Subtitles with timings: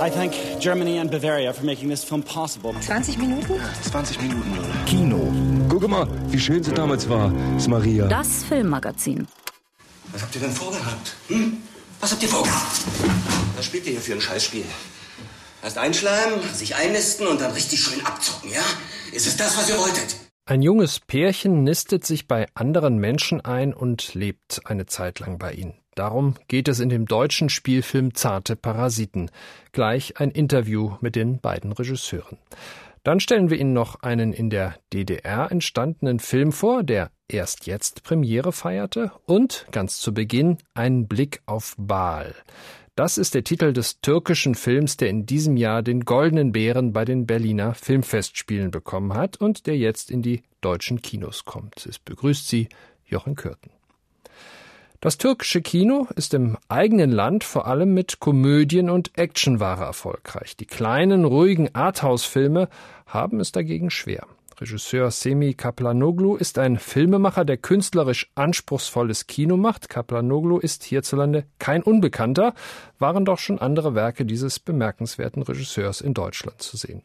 [0.00, 2.74] I thank Germany and Bavaria for making this film possible.
[2.80, 3.60] 20 Minuten?
[3.82, 4.84] 20 Minuten, oder?
[4.86, 5.32] Kino.
[5.68, 8.06] Guck mal, wie schön sie damals war, ist Maria.
[8.08, 9.28] Das Filmmagazin.
[10.12, 11.14] Was habt ihr denn vorgehabt?
[11.28, 11.58] Hm?
[12.00, 12.82] Was habt ihr vorgehabt?
[13.56, 14.64] Was spielt ihr hier für ein Scheißspiel?
[15.62, 18.62] Erst einschleimen, sich einnisten und dann richtig schön abzocken, ja?
[19.12, 20.16] Ist es das, was ihr wolltet?
[20.44, 25.52] Ein junges Pärchen nistet sich bei anderen Menschen ein und lebt eine Zeit lang bei
[25.52, 25.74] ihnen.
[25.94, 29.30] Darum geht es in dem deutschen Spielfilm Zarte Parasiten.
[29.72, 32.38] Gleich ein Interview mit den beiden Regisseuren.
[33.04, 38.02] Dann stellen wir Ihnen noch einen in der DDR entstandenen Film vor, der erst jetzt
[38.02, 42.34] Premiere feierte und ganz zu Beginn einen Blick auf Baal.
[42.96, 47.04] Das ist der Titel des türkischen Films, der in diesem Jahr den Goldenen Bären bei
[47.04, 51.84] den Berliner Filmfestspielen bekommen hat und der jetzt in die deutschen Kinos kommt.
[51.86, 52.68] Es begrüßt Sie
[53.04, 53.70] Jochen Kürten.
[55.04, 60.56] Das türkische Kino ist im eigenen Land vor allem mit Komödien und Actionware erfolgreich.
[60.56, 62.70] Die kleinen, ruhigen Arthouse-Filme
[63.04, 64.26] haben es dagegen schwer.
[64.58, 69.90] Regisseur Semi Kaplanoglu ist ein Filmemacher, der künstlerisch anspruchsvolles Kino macht.
[69.90, 72.54] Kaplanoglu ist hierzulande kein Unbekannter,
[72.98, 77.02] waren doch schon andere Werke dieses bemerkenswerten Regisseurs in Deutschland zu sehen.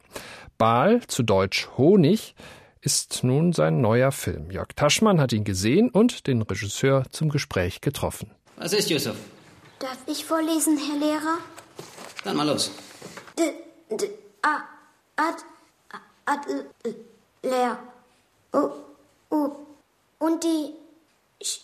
[0.57, 2.33] Baal, zu Deutsch Honig,
[2.81, 4.52] ist nun sein neuer Film.
[4.52, 8.31] Jörg Taschmann hat ihn gesehen und den Regisseur zum Gespräch getroffen.
[8.58, 9.16] Was ist, Yusuf?
[9.80, 11.38] Darf ich vorlesen, Herr Lehrer?
[12.23, 12.71] Dann mal los.
[13.38, 13.44] D,
[13.95, 14.09] d,
[14.41, 14.58] a,
[15.16, 15.44] ad,
[16.25, 16.95] ad, l,
[17.44, 17.80] leer.
[18.52, 18.71] Oh,
[19.30, 19.52] oh.
[20.19, 20.73] Und die
[21.41, 21.61] Sch,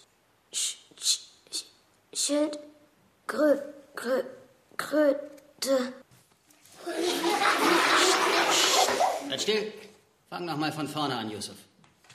[0.54, 1.20] Sch, Sch,
[1.52, 1.66] Sch,
[2.14, 2.60] Schild,
[3.28, 3.58] Grö,
[3.96, 4.24] Grö,
[4.78, 5.94] Kröte.
[9.30, 9.74] Halt still.
[10.30, 11.58] Fang noch mal von vorne an, Yusuf.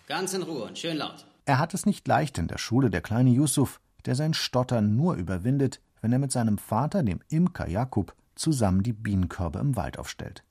[0.08, 1.24] Ganz in Ruhe und schön laut.
[1.44, 5.14] Er hat es nicht leicht in der Schule, der kleine Yusuf, der sein Stottern nur
[5.14, 10.42] überwindet, wenn er mit seinem Vater, dem Imker Jakub, zusammen die Bienenkörbe im Wald aufstellt.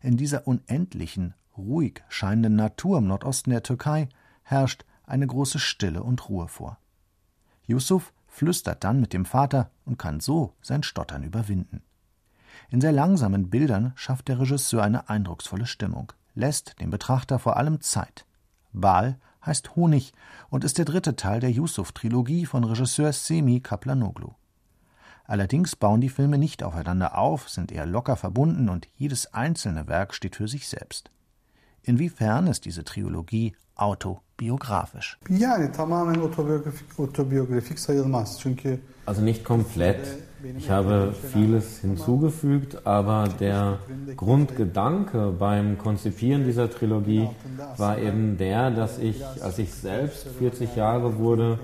[0.00, 4.08] In dieser unendlichen, ruhig scheinenden Natur im Nordosten der Türkei
[4.44, 6.78] herrscht eine große Stille und Ruhe vor.
[7.66, 11.82] Yusuf flüstert dann mit dem Vater und kann so sein Stottern überwinden.
[12.70, 17.80] In sehr langsamen Bildern schafft der Regisseur eine eindrucksvolle Stimmung, lässt dem Betrachter vor allem
[17.80, 18.24] Zeit.
[18.72, 20.12] Baal heißt Honig
[20.50, 24.30] und ist der dritte Teil der Yusuf-Trilogie von Regisseur Semi Kaplanoglu.
[25.24, 30.14] Allerdings bauen die Filme nicht aufeinander auf, sind eher locker verbunden und jedes einzelne Werk
[30.14, 31.10] steht für sich selbst.
[31.82, 35.18] Inwiefern ist diese Trilogie autobiografisch?
[39.06, 40.00] Also nicht komplett.
[40.56, 43.78] Ich habe vieles hinzugefügt, aber der
[44.16, 47.28] Grundgedanke beim Konzipieren dieser Trilogie
[47.76, 51.58] war eben der, dass ich, als ich selbst 40 Jahre wurde,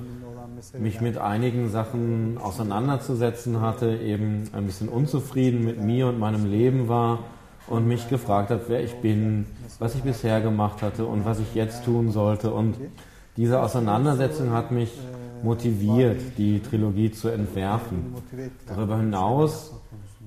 [0.78, 6.88] mich mit einigen Sachen auseinanderzusetzen hatte, eben ein bisschen unzufrieden mit mir und meinem Leben
[6.88, 7.20] war
[7.66, 9.46] und mich gefragt habe, wer ich bin,
[9.78, 12.52] was ich bisher gemacht hatte und was ich jetzt tun sollte.
[12.52, 12.76] Und
[13.36, 14.92] diese Auseinandersetzung hat mich
[15.42, 18.14] motiviert, die Trilogie zu entwerfen.
[18.66, 19.72] Darüber hinaus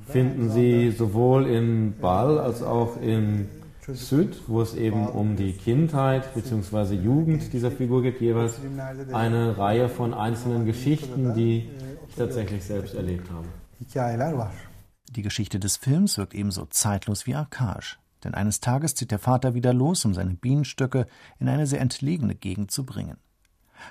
[0.08, 3.48] finden Sie sowohl in Ball als auch in
[3.94, 6.96] Süd, wo es eben um die Kindheit bzw.
[6.96, 8.60] Jugend dieser Figur geht, jeweils
[9.14, 11.70] eine Reihe von einzelnen Geschichten, die
[12.10, 13.48] ich tatsächlich selbst erlebt habe.
[15.10, 18.00] Die Geschichte des Films wirkt ebenso zeitlos wie arkaisch.
[18.24, 21.08] Denn eines Tages zieht der Vater wieder los, um seine Bienenstöcke
[21.40, 23.18] in eine sehr entlegene Gegend zu bringen.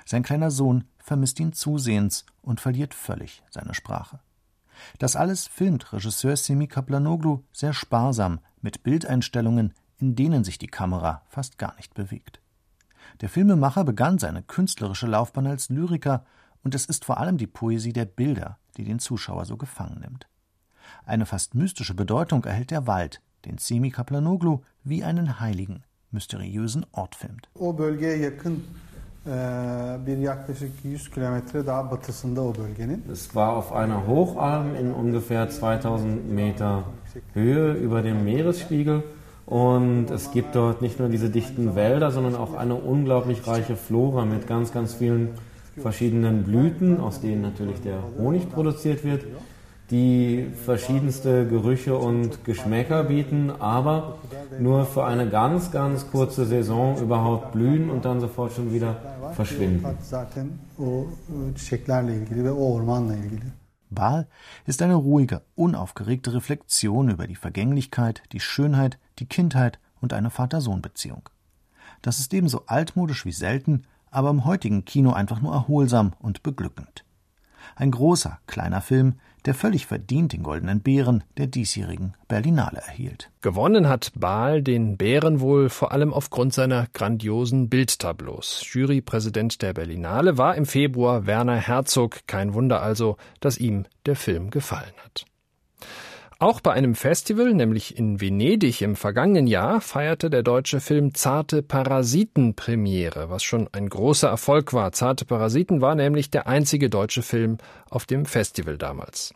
[0.05, 4.19] Sein kleiner Sohn vermisst ihn zusehends und verliert völlig seine Sprache.
[4.99, 11.23] Das alles filmt Regisseur Semi Kaplanoglu sehr sparsam mit Bildeinstellungen, in denen sich die Kamera
[11.29, 12.41] fast gar nicht bewegt.
[13.21, 16.25] Der Filmemacher begann seine künstlerische Laufbahn als Lyriker
[16.63, 20.27] und es ist vor allem die Poesie der Bilder, die den Zuschauer so gefangen nimmt.
[21.05, 27.15] Eine fast mystische Bedeutung erhält der Wald, den Semi Kaplanoglu wie einen heiligen, mysteriösen Ort
[27.15, 27.49] filmt.
[33.11, 36.85] Es war auf einer Hochalm in ungefähr 2000 Meter
[37.33, 39.03] Höhe über dem Meeresspiegel.
[39.45, 44.25] Und es gibt dort nicht nur diese dichten Wälder, sondern auch eine unglaublich reiche Flora
[44.25, 45.29] mit ganz, ganz vielen
[45.77, 49.23] verschiedenen Blüten, aus denen natürlich der Honig produziert wird
[49.89, 54.17] die verschiedenste Gerüche und Geschmäcker bieten, aber
[54.59, 58.97] nur für eine ganz, ganz kurze Saison überhaupt blühen und dann sofort schon wieder
[59.33, 59.85] verschwinden.
[63.89, 64.27] Baal
[64.65, 71.29] ist eine ruhige, unaufgeregte Reflexion über die Vergänglichkeit, die Schönheit, die Kindheit und eine Vater-Sohn-Beziehung.
[72.01, 77.05] Das ist ebenso altmodisch wie selten, aber im heutigen Kino einfach nur erholsam und beglückend.
[77.75, 79.15] Ein großer, kleiner Film,
[79.47, 83.31] der völlig verdient den Goldenen Bären der diesjährigen Berlinale erhielt.
[83.41, 88.61] Gewonnen hat Bahl den Bären wohl vor allem aufgrund seiner grandiosen Bildtableaus.
[88.69, 92.19] Jurypräsident der Berlinale war im Februar Werner Herzog.
[92.27, 95.25] Kein Wunder also, dass ihm der Film gefallen hat.
[96.39, 101.63] Auch bei einem Festival, nämlich in Venedig im vergangenen Jahr, feierte der deutsche Film Zarte
[101.63, 104.91] Parasiten Premiere, was schon ein großer Erfolg war.
[104.91, 107.57] Zarte Parasiten war nämlich der einzige deutsche Film
[107.89, 109.33] auf dem Festival damals.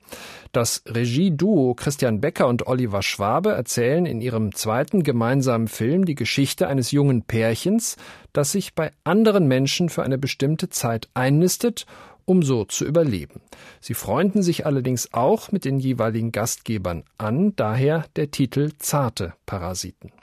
[0.51, 6.67] Das Regieduo Christian Becker und Oliver Schwabe erzählen in ihrem zweiten gemeinsamen Film die Geschichte
[6.67, 7.95] eines jungen Pärchens,
[8.31, 11.87] das sich bei anderen Menschen für eine bestimmte Zeit einnistet
[12.31, 13.41] um so zu überleben.
[13.81, 20.13] Sie freunden sich allerdings auch mit den jeweiligen Gastgebern an, daher der Titel Zarte Parasiten.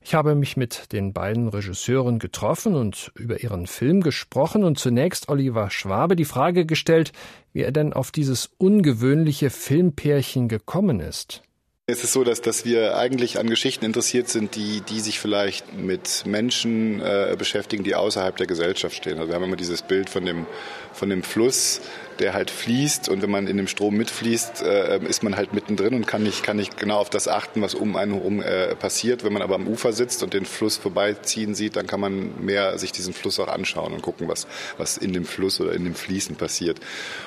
[0.00, 5.28] Ich habe mich mit den beiden Regisseuren getroffen und über ihren Film gesprochen und zunächst
[5.28, 7.12] Oliver Schwabe die Frage gestellt,
[7.52, 11.44] wie er denn auf dieses ungewöhnliche Filmpärchen gekommen ist.
[11.86, 15.74] Es ist so, dass, dass wir eigentlich an Geschichten interessiert sind, die, die sich vielleicht
[15.74, 19.18] mit Menschen äh, beschäftigen, die außerhalb der Gesellschaft stehen.
[19.18, 20.46] Also wir haben immer dieses Bild von dem,
[20.94, 21.82] von dem Fluss,
[22.20, 25.94] der halt fließt und wenn man in dem Strom mitfließt, äh, ist man halt mittendrin
[25.94, 29.24] und kann nicht, kann nicht genau auf das achten, was um einen herum äh, passiert.
[29.24, 32.78] Wenn man aber am Ufer sitzt und den Fluss vorbeiziehen sieht, dann kann man mehr
[32.78, 34.46] sich diesen Fluss auch anschauen und gucken, was,
[34.78, 36.80] was in dem Fluss oder in dem Fließen passiert.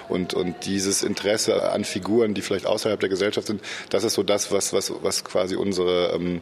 [0.10, 4.24] Und, und dieses Interesse an Figuren, die vielleicht außerhalb der Gesellschaft sind, das ist so
[4.24, 6.42] das, was, was, was quasi unsere ähm,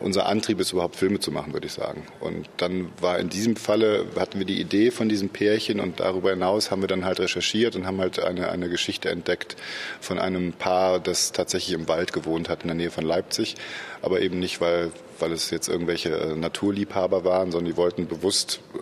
[0.00, 2.06] unser Antrieb ist, überhaupt Filme zu machen, würde ich sagen.
[2.20, 6.30] Und dann war in diesem Falle, hatten wir die Idee von diesem Pärchen und darüber
[6.30, 9.56] hinaus haben wir dann halt recherchiert und haben halt eine, eine Geschichte entdeckt
[10.00, 13.56] von einem Paar, das tatsächlich im Wald gewohnt hat in der Nähe von Leipzig,
[14.02, 18.60] aber eben nicht, weil, weil es jetzt irgendwelche äh, Naturliebhaber waren, sondern die wollten bewusst
[18.74, 18.78] äh,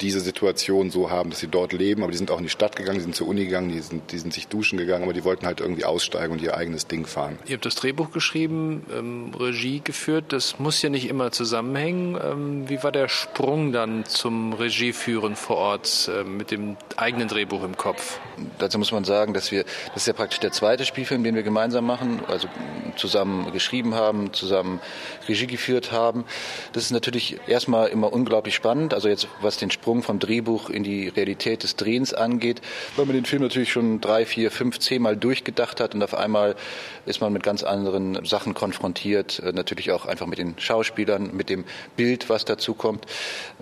[0.00, 2.76] diese Situation so haben, dass sie dort leben, aber die sind auch in die Stadt
[2.76, 5.24] gegangen, die sind zur Uni gegangen, die sind, die sind sich duschen gegangen, aber die
[5.24, 7.38] wollten halt irgendwie aussteigen und ihr eigenes Ding fahren.
[7.46, 12.18] Ihr habt das Drehbuch geschrieben, ähm, Regie geführt, das muss ja nicht immer zusammenhängen.
[12.22, 17.62] Ähm, wie war der Sprung dann zum Regieführen vor Ort äh, mit dem eigenen Drehbuch
[17.64, 18.20] im Kopf?
[18.58, 19.64] Dazu muss man sagen, dass wir,
[19.94, 22.48] das ist ja praktisch der zweite Spielfilm, den wir gemeinsam machen, also
[22.96, 24.80] zusammen geschrieben haben, zusammen
[25.28, 26.24] Regie geführt haben.
[26.72, 30.82] Das ist natürlich erstmal immer unglaublich spannend, also jetzt was den Sprung vom Drehbuch in
[30.82, 32.60] die Realität des Drehens angeht,
[32.96, 36.14] weil man den Film natürlich schon drei, vier, fünf, zehn Mal durchgedacht hat und auf
[36.14, 36.56] einmal
[37.06, 41.48] ist man mit ganz anderen Sachen konfrontiert, äh, natürlich auch einfach mit den Schauspielern, mit
[41.50, 41.64] dem
[41.96, 43.06] Bild, was dazu kommt,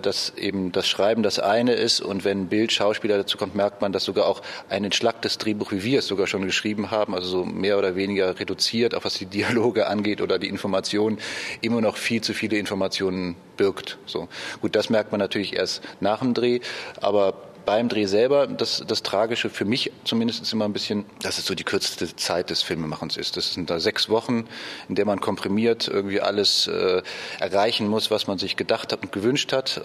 [0.01, 2.01] dass eben das Schreiben das eine ist.
[2.01, 5.83] Und wenn Bild, Schauspieler dazu kommt, merkt man, dass sogar auch ein entschlacktes Drehbuch, wie
[5.83, 9.25] wir es sogar schon geschrieben haben, also so mehr oder weniger reduziert, auch was die
[9.25, 11.17] Dialoge angeht oder die Informationen,
[11.61, 13.97] immer noch viel zu viele Informationen birgt.
[14.05, 14.27] So.
[14.61, 16.59] Gut, das merkt man natürlich erst nach dem Dreh,
[17.01, 17.33] aber
[17.67, 21.45] beim Dreh selber, das, das Tragische für mich zumindest ist immer ein bisschen, dass es
[21.45, 23.35] so die kürzeste Zeit des Filmemachens ist.
[23.35, 24.47] Das sind da sechs Wochen,
[24.87, 27.01] in der man komprimiert irgendwie alles äh,
[27.41, 29.81] erreichen muss, was man sich gedacht hat und gewünscht hat.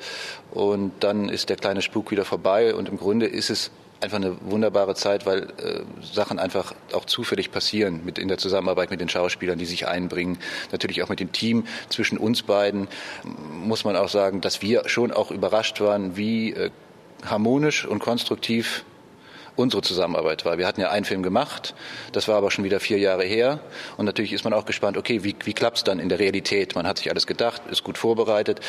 [0.52, 3.72] Und dann ist der kleine Spuk wieder vorbei und im Grunde ist es
[4.02, 8.90] einfach eine wunderbare Zeit, weil äh, Sachen einfach auch zufällig passieren mit in der Zusammenarbeit
[8.90, 10.38] mit den Schauspielern, die sich einbringen,
[10.70, 12.88] natürlich auch mit dem Team zwischen uns beiden
[13.62, 16.70] muss man auch sagen, dass wir schon auch überrascht waren, wie äh,
[17.24, 18.84] harmonisch und konstruktiv
[19.54, 20.56] unsere Zusammenarbeit war.
[20.58, 21.74] Wir hatten ja einen Film gemacht,
[22.12, 23.60] das war aber schon wieder vier Jahre her.
[23.98, 26.74] Und natürlich ist man auch gespannt, okay, wie, wie klappt es dann in der Realität?
[26.74, 28.60] Man hat sich alles gedacht, ist gut vorbereitet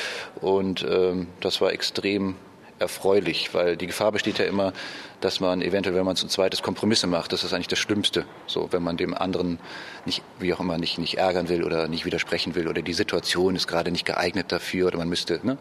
[0.41, 2.35] und ähm, das war extrem
[2.79, 4.73] erfreulich, weil die Gefahr besteht ja immer,
[5.21, 8.25] dass man eventuell, wenn man zu zweites Kompromisse macht, das ist eigentlich das Schlimmste.
[8.45, 9.59] So, wenn man dem anderen
[10.05, 13.55] nicht, wie auch immer, nicht, nicht ärgern will oder nicht widersprechen will oder die Situation
[13.55, 15.57] ist gerade nicht geeignet dafür oder man müsste, ne?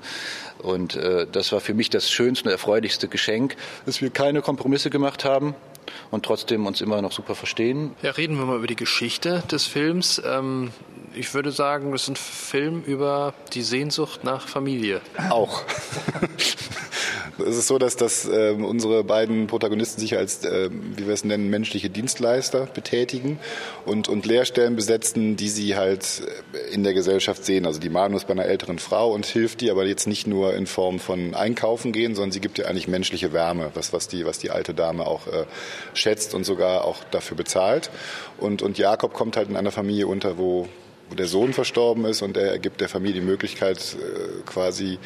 [0.58, 4.90] Und äh, das war für mich das schönste und erfreulichste Geschenk, dass wir keine Kompromisse
[4.90, 5.54] gemacht haben
[6.10, 7.94] und trotzdem uns immer noch super verstehen.
[8.02, 10.20] Ja, reden wir mal über die Geschichte des Films.
[10.24, 10.70] Ähm,
[11.14, 15.00] ich würde sagen, das ist ein Film über die Sehnsucht nach Familie.
[15.30, 15.62] Auch.
[17.38, 21.24] Es ist so, dass, dass äh, unsere beiden Protagonisten sich als, äh, wie wir es
[21.24, 23.38] nennen, menschliche Dienstleister betätigen
[23.86, 26.22] und, und Lehrstellen besetzen, die sie halt
[26.72, 27.66] in der Gesellschaft sehen.
[27.66, 30.54] Also die Manu ist bei einer älteren Frau und hilft die, aber jetzt nicht nur
[30.54, 34.26] in Form von Einkaufen gehen, sondern sie gibt ihr eigentlich menschliche Wärme, was, was, die,
[34.26, 35.44] was die alte Dame auch äh,
[35.94, 37.90] schätzt und sogar auch dafür bezahlt.
[38.38, 40.68] Und, und Jakob kommt halt in einer Familie unter, wo,
[41.08, 44.98] wo der Sohn verstorben ist und er gibt der Familie die Möglichkeit, äh, quasi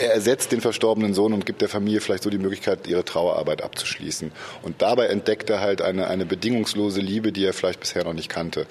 [0.00, 3.62] er ersetzt den verstorbenen Sohn und gibt der Familie vielleicht so die Möglichkeit, ihre Trauerarbeit
[3.62, 4.32] abzuschließen.
[4.62, 8.28] Und dabei entdeckt er halt eine, eine bedingungslose Liebe, die er vielleicht bisher noch nicht
[8.28, 8.66] kannte.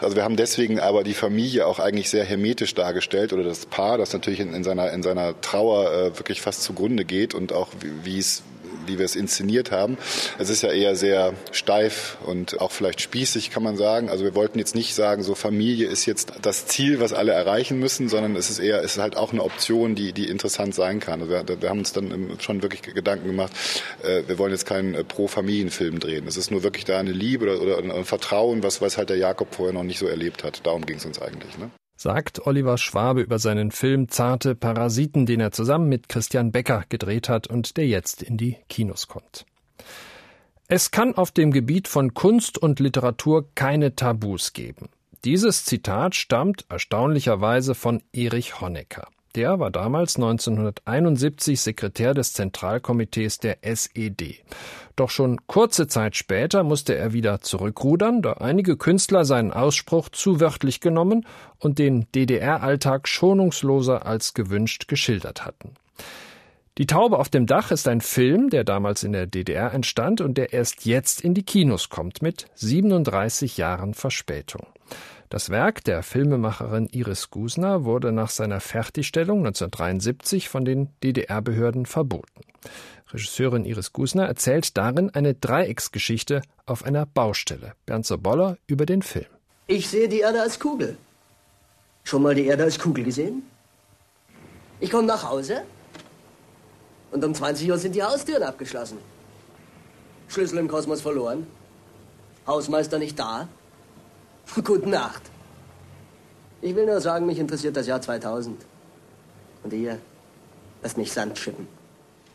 [0.00, 3.98] Also wir haben deswegen aber die Familie auch eigentlich sehr hermetisch dargestellt oder das Paar,
[3.98, 7.68] das natürlich in, in seiner, in seiner Trauer äh, wirklich fast zugrunde geht und auch
[7.80, 8.42] wie, wie es
[8.88, 9.98] wie wir es inszeniert haben.
[10.38, 14.08] Es ist ja eher sehr steif und auch vielleicht spießig, kann man sagen.
[14.08, 17.78] Also wir wollten jetzt nicht sagen, so Familie ist jetzt das Ziel, was alle erreichen
[17.78, 21.00] müssen, sondern es ist eher, es ist halt auch eine Option, die, die interessant sein
[21.00, 21.20] kann.
[21.22, 23.52] Also wir, wir haben uns dann schon wirklich Gedanken gemacht,
[24.02, 26.26] äh, wir wollen jetzt keinen äh, Pro-Familienfilm drehen.
[26.26, 29.16] Es ist nur wirklich da eine Liebe oder, oder ein Vertrauen, was, was halt der
[29.16, 30.66] Jakob vorher noch nicht so erlebt hat.
[30.66, 31.58] Darum ging es uns eigentlich.
[31.58, 31.70] Ne?
[31.96, 37.28] Sagt Oliver Schwabe über seinen Film Zarte Parasiten, den er zusammen mit Christian Becker gedreht
[37.28, 39.46] hat und der jetzt in die Kinos kommt.
[40.68, 44.88] Es kann auf dem Gebiet von Kunst und Literatur keine Tabus geben.
[45.24, 49.08] Dieses Zitat stammt erstaunlicherweise von Erich Honecker.
[49.36, 54.42] Der war damals 1971 Sekretär des Zentralkomitees der SED.
[54.96, 60.40] Doch schon kurze Zeit später musste er wieder zurückrudern, da einige Künstler seinen Ausspruch zu
[60.40, 61.26] wörtlich genommen
[61.58, 65.74] und den DDR-Alltag schonungsloser als gewünscht geschildert hatten.
[66.78, 70.38] Die Taube auf dem Dach ist ein Film, der damals in der DDR entstand und
[70.38, 74.66] der erst jetzt in die Kinos kommt mit 37 Jahren Verspätung.
[75.28, 82.42] Das Werk der Filmemacherin Iris Gusner wurde nach seiner Fertigstellung 1973 von den DDR-Behörden verboten.
[83.12, 87.72] Regisseurin Iris Gusner erzählt darin eine Dreiecksgeschichte auf einer Baustelle.
[87.86, 89.26] Bernd Soboller über den Film.
[89.66, 90.96] Ich sehe die Erde als Kugel.
[92.04, 93.42] Schon mal die Erde als Kugel gesehen?
[94.78, 95.62] Ich komme nach Hause
[97.10, 98.98] und um 20 Uhr sind die Haustüren abgeschlossen.
[100.28, 101.46] Schlüssel im Kosmos verloren.
[102.46, 103.48] Hausmeister nicht da.
[104.64, 105.22] Gute Nacht.
[106.62, 108.56] Ich will nur sagen, mich interessiert das Jahr 2000.
[109.62, 109.98] Und ihr,
[110.82, 111.66] lasst mich Sand schippen.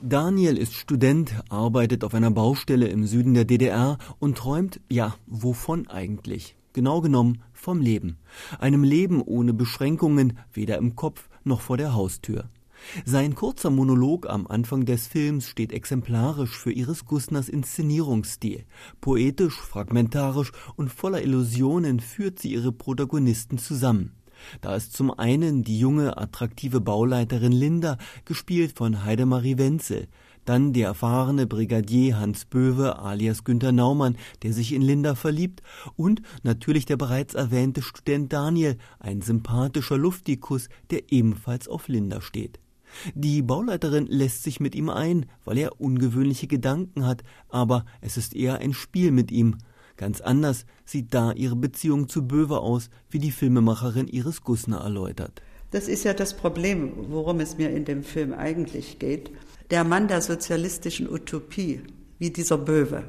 [0.01, 5.87] Daniel ist Student, arbeitet auf einer Baustelle im Süden der DDR und träumt, ja, wovon
[5.87, 6.55] eigentlich?
[6.73, 8.17] Genau genommen vom Leben.
[8.59, 12.49] Einem Leben ohne Beschränkungen, weder im Kopf noch vor der Haustür.
[13.05, 18.65] Sein kurzer Monolog am Anfang des Films steht exemplarisch für Iris Gusners Inszenierungsstil.
[18.99, 24.13] Poetisch, fragmentarisch und voller Illusionen führt sie ihre Protagonisten zusammen.
[24.61, 30.07] Da ist zum einen die junge, attraktive Bauleiterin Linda, gespielt von Heidemarie Wenzel,
[30.45, 35.61] dann der erfahrene Brigadier Hans Böwe alias Günther Naumann, der sich in Linda verliebt,
[35.95, 42.59] und natürlich der bereits erwähnte Student Daniel, ein sympathischer Luftikus, der ebenfalls auf Linda steht.
[43.15, 48.35] Die Bauleiterin lässt sich mit ihm ein, weil er ungewöhnliche Gedanken hat, aber es ist
[48.35, 49.57] eher ein Spiel mit ihm.
[49.97, 55.41] Ganz anders sieht da ihre Beziehung zu Böwe aus, wie die Filmemacherin Iris Gussner erläutert.
[55.71, 59.31] Das ist ja das Problem, worum es mir in dem Film eigentlich geht.
[59.69, 61.81] Der Mann der sozialistischen Utopie,
[62.19, 63.07] wie dieser Böwe,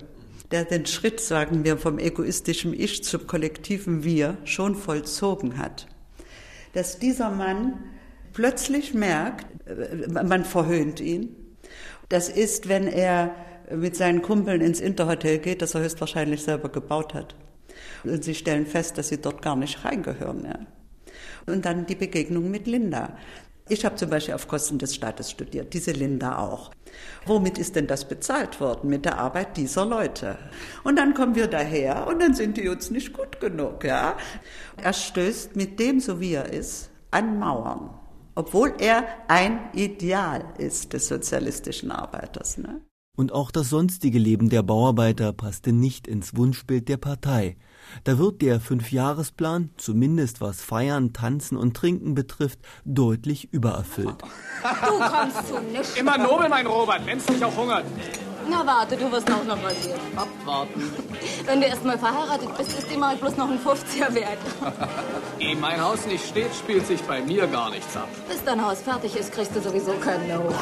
[0.53, 5.89] der den Schritt, sagen wir, vom egoistischen Ich zum kollektiven Wir schon vollzogen hat.
[6.75, 7.83] Dass dieser Mann
[8.33, 11.37] plötzlich merkt, äh, man verhöhnt ihn.
[12.09, 13.35] Das ist, wenn er
[13.71, 17.35] mit seinen Kumpeln ins Interhotel geht, das er höchstwahrscheinlich selber gebaut hat.
[18.05, 20.45] Und sie stellen fest, dass sie dort gar nicht reingehören.
[20.45, 20.59] Ja.
[21.47, 23.17] Und dann die Begegnung mit Linda.
[23.69, 26.73] Ich habe zum Beispiel auf Kosten des Staates studiert, diese Linda auch.
[27.27, 28.91] Womit ist denn das bezahlt worden?
[28.91, 30.37] Mit der Arbeit dieser Leute.
[30.85, 33.85] Und dann kommen wir daher und dann sind die uns nicht gut genug.
[33.85, 34.17] Ja?
[34.83, 38.02] Er stößt mit dem, so wie er ist, an Mauern
[38.35, 42.59] obwohl er ein Ideal ist des sozialistischen Arbeiters.
[42.59, 42.81] Ne?
[43.15, 47.57] Und auch das sonstige Leben der Bauarbeiter passte nicht ins Wunschbild der Partei.
[48.05, 54.17] Da wird der Fünfjahresplan, zumindest was Feiern, Tanzen und Trinken betrifft, deutlich übererfüllt.
[54.23, 55.97] Du kommst zu nichts.
[55.97, 57.85] Immer nobel, mein Robert, wenn's dich auch hungert.
[58.49, 60.01] Na warte, du wirst auch noch rasiert.
[60.17, 60.83] Abwarten.
[61.45, 64.39] Wenn du erst mal verheiratet bist, ist die Mark bloß noch ein 50er wert.
[65.39, 68.09] Ehe mein Haus nicht steht, spielt sich bei mir gar nichts ab.
[68.29, 70.53] Bis dein Haus fertig ist, kriegst du sowieso kein No.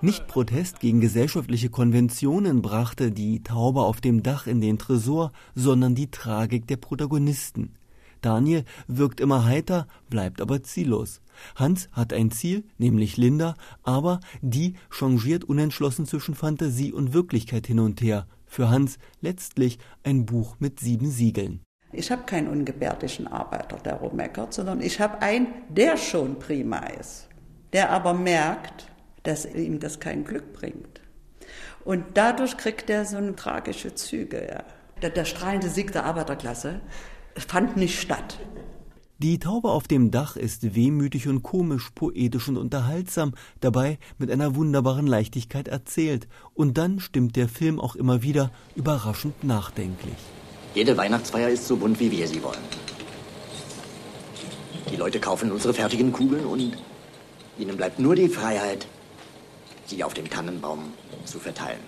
[0.00, 5.94] Nicht Protest gegen gesellschaftliche Konventionen brachte die Taube auf dem Dach in den Tresor, sondern
[5.94, 7.74] die Tragik der Protagonisten.
[8.20, 11.20] Daniel wirkt immer heiter, bleibt aber ziellos.
[11.54, 17.80] Hans hat ein Ziel, nämlich Linda, aber die changiert unentschlossen zwischen Fantasie und Wirklichkeit hin
[17.80, 18.26] und her.
[18.46, 21.60] Für Hans letztlich ein Buch mit sieben Siegeln.
[21.92, 27.28] Ich habe keinen ungebärdigen Arbeiter, der rummeckert, sondern ich habe einen, der schon prima ist,
[27.72, 28.88] der aber merkt,
[29.22, 31.00] dass ihm das kein Glück bringt.
[31.84, 34.46] Und dadurch kriegt er so eine tragische Züge.
[34.48, 34.64] Ja.
[35.02, 36.80] Der, der strahlende Sieg der Arbeiterklasse
[37.36, 38.38] fand nicht statt.
[39.18, 44.56] Die Taube auf dem Dach ist wehmütig und komisch, poetisch und unterhaltsam, dabei mit einer
[44.56, 46.28] wunderbaren Leichtigkeit erzählt.
[46.52, 50.16] Und dann stimmt der Film auch immer wieder überraschend nachdenklich.
[50.74, 52.60] Jede Weihnachtsfeier ist so bunt, wie wir sie wollen.
[54.90, 56.76] Die Leute kaufen unsere fertigen Kugeln und
[57.58, 58.86] ihnen bleibt nur die Freiheit,
[59.86, 60.92] sie auf den Tannenbaum
[61.24, 61.80] zu verteilen.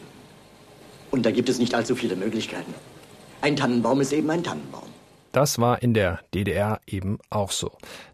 [1.10, 2.72] Und da gibt es nicht allzu viele Möglichkeiten.
[3.42, 4.97] Ein Tannenbaum ist eben ein Tannenbaum.
[5.38, 7.70] Das war in der DDR eben auch so.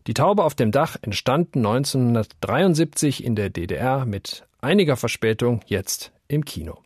[0.06, 6.44] Die Taube auf dem Dach entstand 1973 in der DDR mit einiger Verspätung jetzt im
[6.44, 6.82] Kino.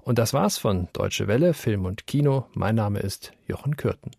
[0.00, 2.46] Und das war's von Deutsche Welle, Film und Kino.
[2.54, 4.10] Mein Name ist Jochen Kürten.